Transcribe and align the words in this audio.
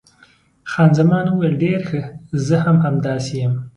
خان 0.71 0.89
زمان 0.97 1.25
وویل، 1.29 1.53
ډېر 1.63 1.79
ښه، 1.89 2.01
زه 2.47 2.55
هم 2.65 2.77
همداسې 2.85 3.33
یم. 3.41 3.53